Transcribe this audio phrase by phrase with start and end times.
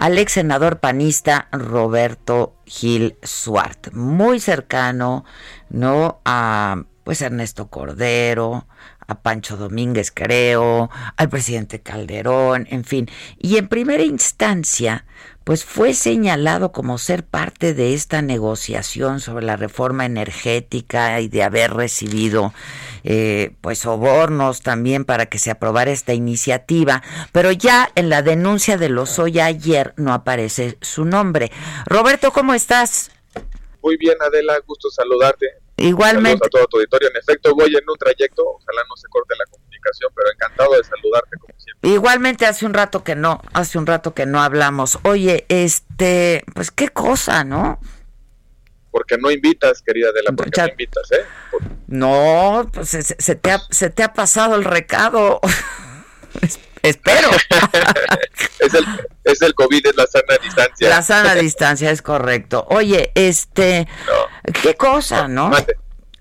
[0.00, 5.26] Al ex senador panista Roberto Gil Suart, muy cercano,
[5.68, 6.22] ¿no?
[6.24, 8.66] A pues Ernesto Cordero,
[9.10, 13.10] a Pancho Domínguez, creo, al presidente Calderón, en fin.
[13.38, 15.04] Y en primera instancia,
[15.42, 21.42] pues fue señalado como ser parte de esta negociación sobre la reforma energética y de
[21.42, 22.54] haber recibido
[23.02, 27.02] eh, pues sobornos también para que se aprobara esta iniciativa,
[27.32, 31.50] pero ya en la denuncia de Lozoya ayer no aparece su nombre.
[31.86, 33.10] Roberto, ¿cómo estás?
[33.82, 35.46] Muy bien, Adela, gusto saludarte.
[35.80, 36.46] Igualmente.
[36.46, 37.08] a todo tu auditorio.
[37.08, 40.84] En efecto, voy en un trayecto, ojalá no se corte la comunicación, pero encantado de
[40.84, 41.90] saludarte como siempre.
[41.90, 44.98] Igualmente hace un rato que no, hace un rato que no hablamos.
[45.04, 47.80] Oye, este, pues qué cosa, ¿no?
[48.90, 51.24] Porque no invitas, querida Adela, porque no invitas, ¿eh?
[51.86, 55.40] No, pues se, te ha, se te ha pasado el recado.
[56.82, 57.28] Espero.
[58.58, 58.84] es, el,
[59.24, 59.86] es el COVID,
[60.90, 61.90] la sana distancia.
[61.90, 62.66] Es correcto.
[62.68, 63.88] Oye, este,
[64.62, 65.50] qué cosa, ¿no?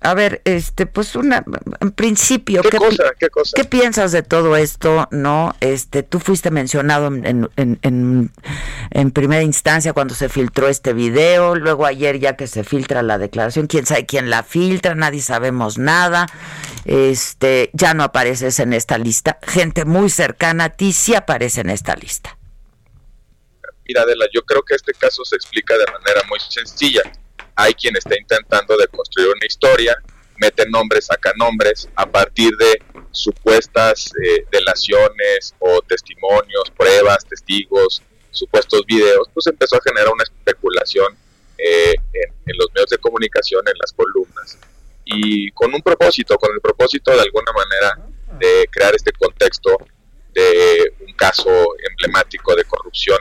[0.01, 1.43] A ver, este, pues una,
[1.81, 3.51] en principio, ¿Qué, cosa, ¿qué, cosa?
[3.53, 5.53] ¿qué piensas de todo esto, no?
[5.59, 8.31] Este, tú fuiste mencionado en, en, en,
[8.91, 13.17] en, primera instancia cuando se filtró este video, luego ayer ya que se filtra la
[13.17, 16.27] declaración, quién sabe quién la filtra, nadie sabemos nada,
[16.85, 21.71] este, ya no apareces en esta lista, gente muy cercana a ti sí aparece en
[21.71, 22.38] esta lista.
[23.89, 27.01] Mira, yo creo que este caso se explica de manera muy sencilla.
[27.55, 29.97] Hay quien está intentando de construir una historia,
[30.37, 38.85] mete nombres, saca nombres, a partir de supuestas eh, delaciones o testimonios, pruebas, testigos, supuestos
[38.85, 41.17] videos, pues empezó a generar una especulación
[41.57, 44.59] eh, en, los medios de comunicación, en las columnas,
[45.03, 48.07] y con un propósito, con el propósito de alguna manera
[48.37, 49.77] de crear este contexto
[50.31, 51.49] de un caso
[51.89, 53.17] emblemático de corrupción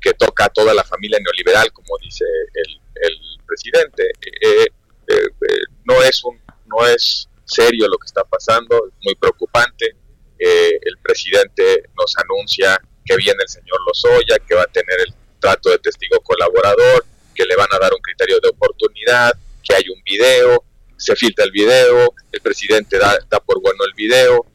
[0.00, 2.24] que toca a toda la familia neoliberal, como dice
[2.54, 4.04] el, el presidente.
[4.04, 4.66] Eh, eh,
[5.08, 9.96] eh, no, es un, no es serio lo que está pasando, es muy preocupante.
[10.38, 15.68] el presidente nos anuncia que viene el señor Lozoya, que va a tener el trato
[15.70, 19.32] de testigo colaborador, que le van a dar un criterio de oportunidad,
[19.62, 20.64] que hay un video,
[20.96, 24.46] se filtra el video, el presidente da, da por bueno el video,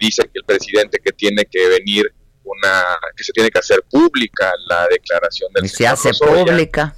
[0.00, 2.12] dice que el presidente que tiene que venir
[2.62, 6.96] una que se tiene que hacer pública la declaración del se hace pública.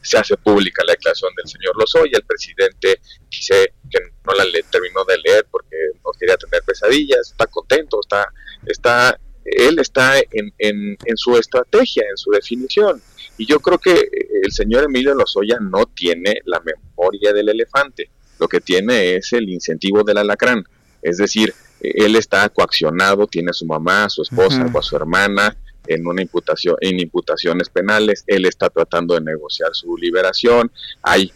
[0.00, 3.00] Se hace pública la declaración del señor Lozoya, el presidente
[3.30, 7.98] dice que no la le, terminó de leer porque no quería tener pesadillas, está contento,
[8.00, 8.32] está,
[8.66, 13.02] está, él está en, en, en su estrategia, en su definición.
[13.36, 14.08] Y yo creo que
[14.42, 19.48] el señor Emilio Lozoya no tiene la memoria del elefante, lo que tiene es el
[19.48, 20.64] incentivo del alacrán.
[21.02, 24.96] Es decir, él está coaccionado, tiene a su mamá, a su esposa, o a su
[24.96, 25.56] hermana,
[25.86, 30.70] en una imputación, en imputaciones penales, él está tratando de negociar su liberación,
[31.02, 31.32] hay,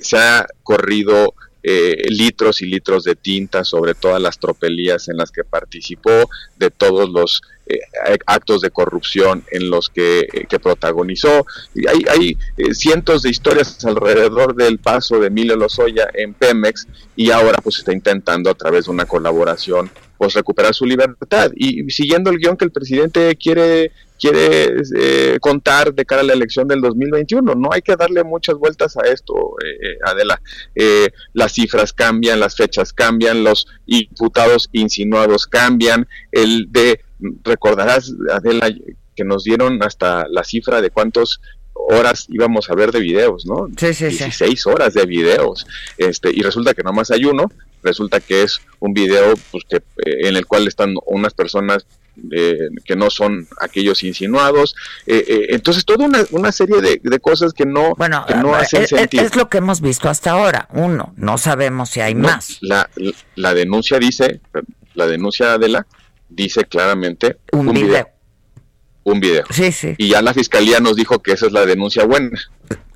[0.00, 1.34] se ha corrido
[1.66, 6.70] eh, litros y litros de tinta sobre todas las tropelías en las que participó, de
[6.70, 7.80] todos los eh,
[8.26, 11.46] actos de corrupción en los que, eh, protagonizó.
[11.74, 16.86] Y hay, hay cientos de historias alrededor del paso de Emilio Lozoya en Pemex
[17.16, 21.90] y ahora pues está intentando a través de una colaboración pues recuperar su libertad y
[21.90, 26.68] siguiendo el guion que el presidente quiere quiere eh, contar de cara a la elección
[26.68, 27.54] del 2021.
[27.54, 30.40] No hay que darle muchas vueltas a esto, eh, eh, Adela.
[31.32, 36.06] las cifras cambian, las fechas cambian, los imputados insinuados cambian.
[36.32, 37.00] El de,
[37.42, 38.70] recordarás, Adela,
[39.16, 41.40] que nos dieron hasta la cifra de cuántos
[41.74, 43.68] horas íbamos a ver de videos, ¿no?
[43.76, 45.66] Sí, sí, 16 horas de videos.
[45.98, 47.50] Este, y resulta que nomás hay uno,
[47.82, 51.86] resulta que es un video pues, que, en el cual están unas personas
[52.84, 54.74] que no son aquellos insinuados.
[55.06, 59.24] Eh, eh, entonces, toda una, serie de, cosas que no, bueno, no hacen sentido.
[59.24, 60.68] Es lo que hemos visto hasta ahora.
[60.72, 62.58] Uno, no sabemos si hay más.
[62.60, 62.88] La,
[63.34, 64.40] la denuncia dice,
[64.94, 65.86] la denuncia de la
[66.28, 68.08] dice claramente un, video.
[69.04, 69.44] Un video.
[69.50, 69.94] Sí, sí.
[69.98, 72.38] Y ya la fiscalía nos dijo que esa es la denuncia buena.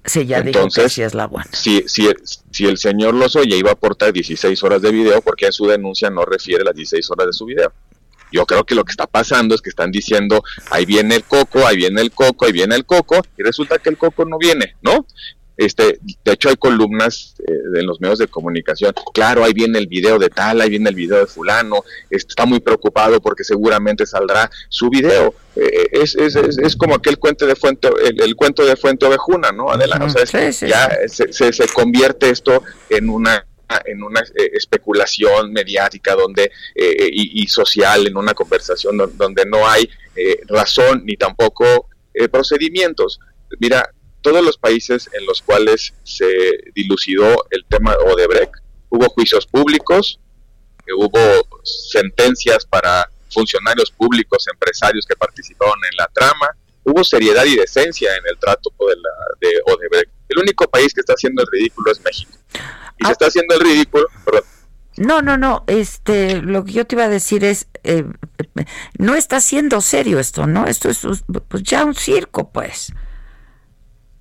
[0.04, 1.50] Sí, ya Entonces, dijo que sí es la buena.
[1.52, 2.08] Si, si,
[2.50, 6.08] si el señor Lozoya iba a aportar 16 horas de video, porque en su denuncia
[6.08, 7.72] no refiere las 16 horas de su video?
[8.32, 11.66] Yo creo que lo que está pasando es que están diciendo, ahí viene el coco,
[11.66, 14.76] ahí viene el coco, ahí viene el coco, y resulta que el coco no viene,
[14.82, 15.06] ¿no?
[15.58, 19.88] Este, de hecho hay columnas eh, en los medios de comunicación, claro, ahí viene el
[19.88, 24.48] video de tal, ahí viene el video de fulano, está muy preocupado porque seguramente saldrá
[24.68, 25.34] su video.
[25.56, 29.72] Eh, es, es, es, como aquel cuento de Fuente, el, cuento de Fuente Ovejuna, ¿no?
[29.72, 33.44] Adelante, o sea, ya Se, se, convierte esto en una
[33.84, 39.88] en una eh, especulación mediática donde y, y, social en una conversación donde no hay
[40.48, 41.88] razón ni tampoco
[42.30, 43.20] procedimientos
[43.60, 43.90] mira
[44.22, 46.26] todos los países en los cuales se
[46.74, 48.54] dilucidó el tema Odebrecht,
[48.90, 50.20] hubo juicios públicos,
[50.96, 51.20] hubo
[51.62, 56.48] sentencias para funcionarios públicos, empresarios que participaron en la trama,
[56.84, 59.10] hubo seriedad y decencia en el trato de, la,
[59.40, 60.10] de Odebrecht.
[60.28, 62.32] El único país que está haciendo el ridículo es México.
[62.98, 63.12] Y se ah.
[63.12, 64.06] está haciendo el ridículo,
[64.96, 68.04] No, no, no, este, lo que yo te iba a decir es, eh,
[68.98, 70.66] no está siendo serio esto, ¿no?
[70.66, 71.00] Esto es
[71.48, 72.92] pues, ya un circo, pues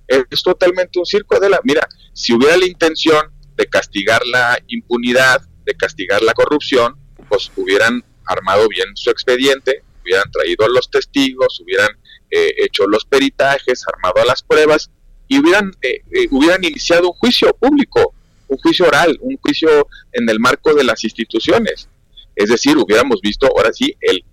[0.08, 1.60] es totalmente un circo de la...
[1.64, 6.96] Mira, si hubiera la intención de castigar la impunidad, de castigar la corrupción,
[7.28, 11.90] pues hubieran armado bien su expediente, hubieran traído a los testigos, hubieran
[12.30, 14.90] eh, hecho los peritajes, armado las pruebas
[15.28, 18.14] y hubieran, eh, eh, hubieran iniciado un juicio público,
[18.48, 21.88] un juicio oral, un juicio en el marco de las instituciones.
[22.34, 24.24] Es decir, hubiéramos visto ahora sí el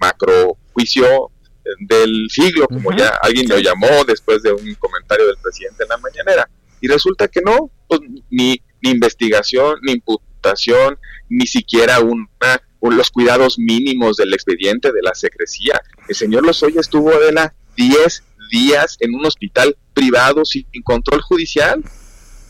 [0.00, 1.30] macro juicio
[1.78, 5.96] del siglo, como ya alguien lo llamó después de un comentario del presidente en la
[5.98, 6.50] mañanera.
[6.80, 10.98] Y resulta que no, pues, ni, ni investigación, ni imputación,
[11.28, 15.80] ni siquiera una, los cuidados mínimos del expediente de la secrecía.
[16.08, 21.82] El señor Lozoya estuvo de la 10 días en un hospital privado sin control judicial.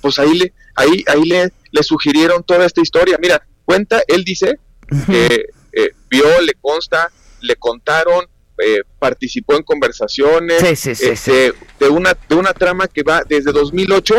[0.00, 3.19] Pues ahí le, ahí, ahí le, le sugirieron toda esta historia.
[3.20, 4.58] Mira, cuenta, él dice
[5.06, 7.10] que eh, vio, le consta,
[7.40, 8.26] le contaron,
[8.58, 14.14] eh, participó en conversaciones este, de una de una trama que va desde 2008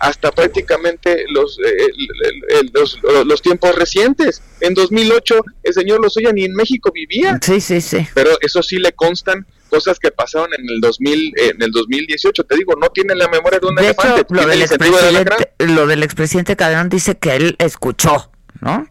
[0.00, 4.42] hasta prácticamente los, eh, los, los, tiempos recientes.
[4.60, 7.38] En 2008 el señor Lozoya ni en México vivía.
[7.40, 8.06] Sí, sí, sí.
[8.12, 12.56] Pero eso sí le constan cosas que pasaron en el 2000 en el 2018 te
[12.56, 16.56] digo no tiene la memoria de un de Hecho, lo, del expresidente, lo del expresidente
[16.56, 18.30] Calderón dice que él escuchó
[18.60, 18.88] no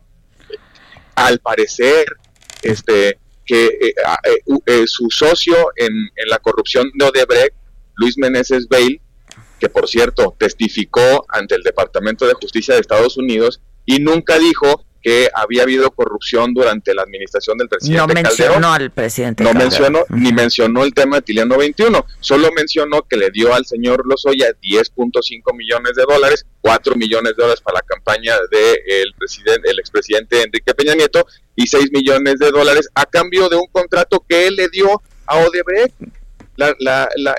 [1.16, 2.06] al parecer
[2.62, 3.94] este que eh,
[4.24, 7.54] eh, eh, su socio en, en, la corrupción de Odebrecht,
[7.95, 9.00] Luis Meneses Bail,
[9.60, 14.86] que por cierto testificó ante el Departamento de Justicia de Estados Unidos y nunca dijo
[15.06, 20.00] que había habido corrupción durante la administración del presidente No mencionó al presidente No mencionó,
[20.10, 22.04] ni mencionó el tema de Tiliano 21.
[22.19, 27.44] Solo mencionó que le dio al señor Lozoya 10.5 millones de dólares, 4 millones de
[27.44, 32.40] dólares para la campaña del el presidente, el expresidente Enrique Peña Nieto y 6 millones
[32.40, 35.94] de dólares a cambio de un contrato que él le dio a Odebrecht.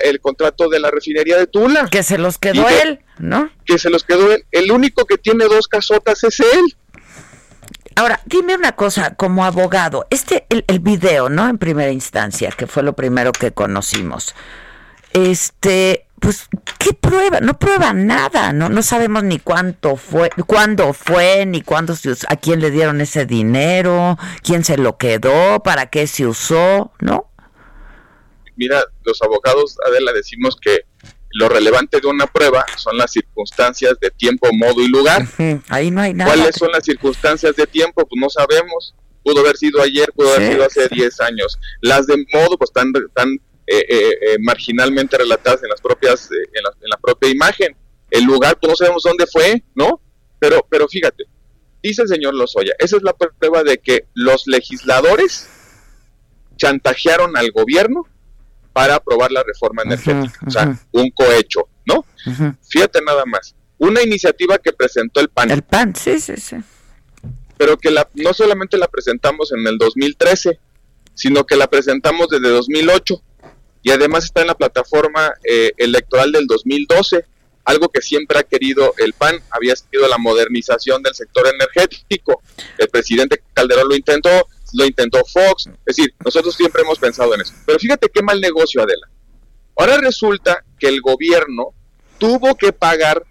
[0.05, 1.89] el contrato de la refinería de Tula.
[1.91, 3.51] Que se los quedó él, ¿no?
[3.65, 4.45] Que se los quedó él.
[4.53, 6.77] El único que tiene dos casotas es él.
[7.97, 11.49] Ahora, dime una cosa, como abogado, este, el, video, ¿no?
[11.49, 14.35] En primera instancia, que fue lo primero que conocimos.
[15.13, 16.47] Este, pues,
[16.77, 17.39] ¿qué prueba?
[17.39, 18.69] No prueba nada, ¿no?
[18.69, 23.25] No sabemos ni cuánto fue, cuándo fue, ni cuándo se a quién le dieron ese
[23.25, 27.31] dinero, quién se lo quedó, para qué se usó, ¿no?
[28.57, 30.81] Mira, los abogados, Adela, decimos que
[31.37, 35.23] lo relevante de una prueba son las circunstancias de tiempo, modo y lugar.
[35.69, 36.33] Ahí no hay nada.
[36.33, 38.07] ¿Cuáles son las circunstancias de tiempo?
[38.07, 38.95] Pues no sabemos.
[39.23, 41.59] Pudo haber sido ayer, pudo haber sido hace 10 años.
[41.81, 43.33] Las de modo, pues están, están
[43.67, 47.75] eh, eh, eh, marginalmente relatadas en las propias, en la, en, la, propia imagen.
[48.09, 50.01] El lugar, pues no sabemos dónde fue, ¿no?
[50.39, 51.25] Pero, pero fíjate,
[51.83, 55.47] dice el señor Lozoya, esa es la prueba de que los legisladores
[56.55, 58.07] chantajearon al gobierno
[58.77, 60.39] para aprobar la reforma energética.
[60.45, 62.05] o sea, un cohecho, ¿no?
[62.69, 63.55] Fíjate nada más.
[63.79, 65.49] Una iniciativa que presentó el PAN.
[65.49, 66.57] El PAN, sí, sí, sí.
[67.57, 70.59] Pero que la, no solamente la presentamos en el 2013,
[71.15, 73.19] sino que la presentamos desde 2008
[73.81, 77.25] y además está en la plataforma eh, electoral del 2012.
[77.65, 82.43] Algo que siempre ha querido el PAN había sido la modernización del sector energético.
[82.77, 84.29] El presidente Calderón lo intentó,
[84.73, 87.53] lo intentó Fox, es decir, nosotros siempre hemos pensado en eso.
[87.65, 89.07] Pero fíjate qué mal negocio, Adela.
[89.75, 91.73] Ahora resulta que el gobierno
[92.17, 93.23] tuvo que pagar,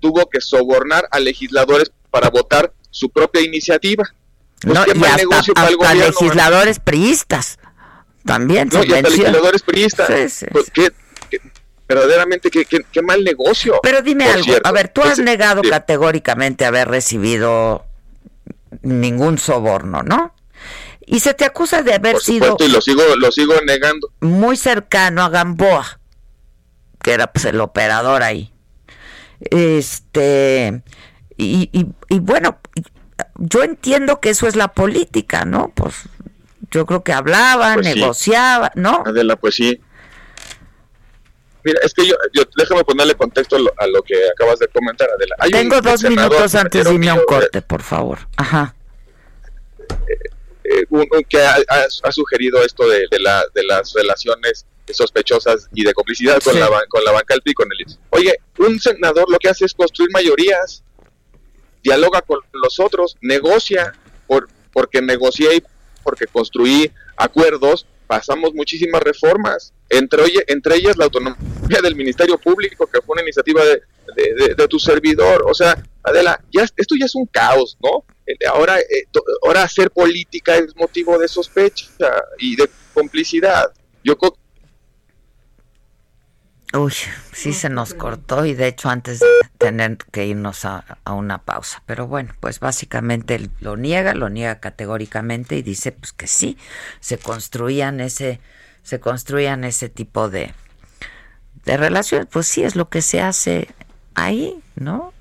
[0.00, 4.04] tuvo que sobornar a legisladores para votar su propia iniciativa.
[4.60, 6.04] Pues no, qué mal negocio para el gobierno.
[6.06, 7.58] legisladores priistas
[8.24, 8.68] también.
[8.72, 10.44] No, y hasta legisladores priistas.
[10.50, 10.70] Pues,
[11.88, 13.80] verdaderamente qué, mal negocio.
[13.82, 17.84] Pero dime algo, a ver, tú has negado categóricamente haber recibido
[18.82, 20.34] ningún soborno, ¿no?
[21.06, 22.56] Y se te acusa de haber sido...
[22.58, 24.12] Y lo sigo, lo sigo negando.
[24.20, 26.00] Muy cercano a Gamboa,
[27.02, 28.52] que era pues el operador ahí.
[29.40, 30.82] Este...
[31.36, 31.68] Y,
[32.08, 32.60] y, bueno,
[33.36, 35.72] yo entiendo que eso es la política, ¿no?
[35.74, 35.94] Pues
[36.70, 39.02] yo creo que hablaba, pues negociaba, ¿no?
[39.04, 39.80] Adela, pues sí.
[41.64, 42.16] Mira, es que yo,
[42.56, 45.36] déjame ponerle contexto a lo, que acabas de comentar, Adela.
[45.50, 48.18] Tengo dos minutos antes de irme a un corte, por favor.
[48.36, 48.74] Ajá.
[50.72, 56.40] Eh, eh, que ha, sugerido esto de, la, de las relaciones sospechosas y de complicidad
[56.42, 59.64] con, la, con la banca del y con el Oye, un senador lo que hace
[59.64, 60.82] es construir mayorías,
[61.82, 63.92] dialoga con los otros, negocia,
[64.26, 65.62] por, porque negocié y
[66.02, 73.00] porque construí acuerdos, pasamos muchísimas reformas, entre, entre ellas la autonomía del Ministerio Público, que
[73.00, 75.44] fue una iniciativa de, de, tu servidor.
[75.46, 78.04] O sea, Adela, ya, esto ya es un caos, ¿no?
[78.26, 79.06] Eh, ahora, eh,
[79.44, 81.86] ahora hacer política es motivo de sospecha
[82.38, 83.72] y de complicidad.
[84.04, 84.16] Yo
[86.74, 86.94] Uy,
[87.32, 89.26] sí se nos cortó y de hecho antes de
[89.58, 91.82] tener que irnos a, una pausa.
[91.84, 96.56] Pero bueno, pues básicamente lo niega, lo niega categóricamente y dice pues que sí,
[97.00, 98.40] se construían ese,
[98.82, 100.54] se construían ese tipo de,
[101.66, 102.26] de relaciones.
[102.30, 103.68] Pues sí, es lo que se hace
[104.14, 105.11] ahí, ¿no?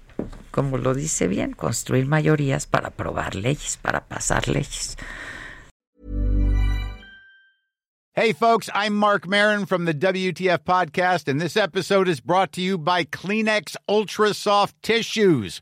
[0.52, 4.98] Como lo dice bien, construir mayorías para aprobar leyes, para pasar leyes.
[8.14, 12.62] Hey, folks, I'm Mark Marin from the WTF Podcast, and this episode is brought to
[12.62, 15.62] you by Kleenex Ultra Soft Tissues